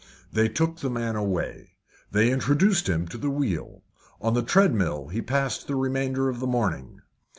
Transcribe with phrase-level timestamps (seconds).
[0.33, 1.73] They took the man away.
[2.09, 3.83] They introduced him to the wheel.
[4.19, 7.01] On the treadmill he passed the remainder of the morning.